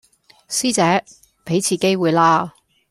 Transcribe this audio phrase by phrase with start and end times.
[0.49, 1.05] 師姐,
[1.45, 2.55] 畀次機會啦